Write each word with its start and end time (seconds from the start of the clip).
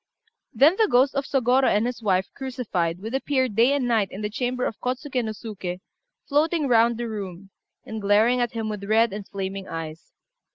Then 0.51 0.77
the 0.77 0.87
ghost 0.89 1.13
of 1.13 1.25
Sôgorô 1.25 1.65
and 1.69 1.85
his 1.85 2.01
wife 2.01 2.25
crucified 2.35 3.01
would 3.03 3.13
appear 3.13 3.47
day 3.47 3.71
and 3.73 3.87
night 3.87 4.07
in 4.09 4.21
the 4.21 4.31
chamber 4.31 4.65
of 4.65 4.79
Kôtsuké 4.79 5.23
no 5.23 5.29
Suké, 5.31 5.79
floating 6.27 6.67
round 6.67 6.97
the 6.97 7.07
room, 7.07 7.51
and 7.85 8.01
glaring 8.01 8.39
at 8.41 8.53
him 8.53 8.67
with 8.67 8.85
red 8.85 9.13
and 9.13 9.27
flaming 9.27 9.67
eyes. 9.67 10.11